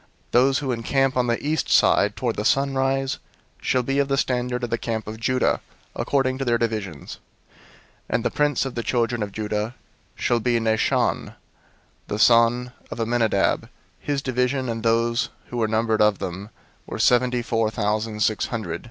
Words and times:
002:003 0.00 0.06
Those 0.30 0.58
who 0.60 0.72
encamp 0.72 1.14
on 1.14 1.26
the 1.26 1.46
east 1.46 1.68
side 1.68 2.16
toward 2.16 2.36
the 2.36 2.44
sunrise 2.46 3.18
shall 3.60 3.82
be 3.82 3.98
of 3.98 4.08
the 4.08 4.16
standard 4.16 4.64
of 4.64 4.70
the 4.70 4.78
camp 4.78 5.06
of 5.06 5.20
Judah, 5.20 5.60
according 5.94 6.38
to 6.38 6.44
their 6.46 6.56
divisions: 6.56 7.18
and 8.08 8.24
the 8.24 8.30
prince 8.30 8.64
of 8.64 8.74
the 8.76 8.82
children 8.82 9.22
of 9.22 9.30
Judah 9.30 9.74
shall 10.14 10.40
be 10.40 10.58
Nahshon 10.58 11.34
the 12.06 12.18
son 12.18 12.72
of 12.90 12.98
Amminadab. 12.98 13.64
002:004 13.64 13.68
His 14.00 14.22
division, 14.22 14.70
and 14.70 14.82
those 14.82 15.28
who 15.48 15.58
were 15.58 15.68
numbered 15.68 16.00
of 16.00 16.18
them, 16.18 16.48
were 16.86 16.98
seventy 16.98 17.42
four 17.42 17.70
thousand 17.70 18.22
six 18.22 18.46
hundred. 18.46 18.90